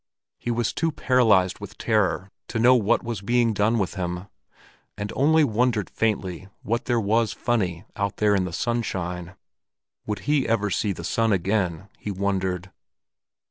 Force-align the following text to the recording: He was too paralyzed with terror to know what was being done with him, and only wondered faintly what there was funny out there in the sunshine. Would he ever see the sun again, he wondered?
He 0.39 0.49
was 0.49 0.73
too 0.73 0.91
paralyzed 0.91 1.59
with 1.59 1.77
terror 1.77 2.31
to 2.47 2.57
know 2.57 2.73
what 2.73 3.03
was 3.03 3.21
being 3.21 3.53
done 3.53 3.77
with 3.77 3.93
him, 3.93 4.25
and 4.97 5.13
only 5.15 5.43
wondered 5.43 5.91
faintly 5.91 6.47
what 6.63 6.85
there 6.85 6.99
was 6.99 7.33
funny 7.33 7.83
out 7.95 8.17
there 8.17 8.33
in 8.33 8.45
the 8.45 8.51
sunshine. 8.51 9.35
Would 10.07 10.21
he 10.21 10.47
ever 10.49 10.71
see 10.71 10.91
the 10.91 11.03
sun 11.03 11.31
again, 11.31 11.87
he 11.99 12.09
wondered? 12.09 12.71